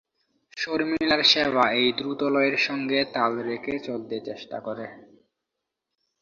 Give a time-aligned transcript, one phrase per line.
[0.57, 4.85] শর্মিলার সেবা এই দ্রুতলয়ের সঙ্গে তাল রেখে চলতে চেষ্টা করে।